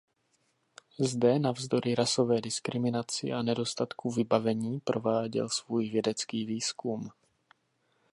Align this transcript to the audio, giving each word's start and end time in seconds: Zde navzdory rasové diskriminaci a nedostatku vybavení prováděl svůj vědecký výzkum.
Zde 0.99 1.39
navzdory 1.39 1.95
rasové 1.95 2.41
diskriminaci 2.41 3.31
a 3.33 3.41
nedostatku 3.41 4.11
vybavení 4.11 4.79
prováděl 4.79 5.49
svůj 5.49 5.89
vědecký 5.89 6.45
výzkum. 6.45 7.09